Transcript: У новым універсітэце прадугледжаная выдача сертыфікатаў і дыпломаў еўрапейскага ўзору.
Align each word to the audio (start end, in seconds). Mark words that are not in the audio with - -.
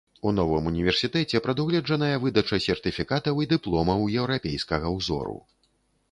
У 0.27 0.31
новым 0.35 0.67
універсітэце 0.69 1.41
прадугледжаная 1.47 2.15
выдача 2.23 2.59
сертыфікатаў 2.67 3.41
і 3.43 3.47
дыпломаў 3.51 4.07
еўрапейскага 4.23 4.87
ўзору. 4.95 5.37